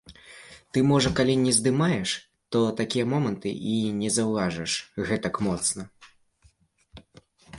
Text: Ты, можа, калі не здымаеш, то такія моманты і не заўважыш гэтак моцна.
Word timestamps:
Ты, 0.75 0.81
можа, 0.91 1.09
калі 1.19 1.33
не 1.41 1.51
здымаеш, 1.57 2.13
то 2.55 2.61
такія 2.79 3.05
моманты 3.13 3.49
і 3.73 3.75
не 3.99 4.09
заўважыш 4.17 4.71
гэтак 5.09 5.35
моцна. 5.49 5.83